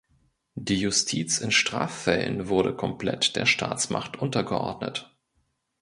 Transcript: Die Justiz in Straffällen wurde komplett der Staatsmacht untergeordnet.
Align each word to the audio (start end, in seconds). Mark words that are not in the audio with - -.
Die 0.55 0.79
Justiz 0.79 1.37
in 1.41 1.51
Straffällen 1.51 2.47
wurde 2.47 2.75
komplett 2.75 3.35
der 3.35 3.45
Staatsmacht 3.45 4.17
untergeordnet. 4.19 5.15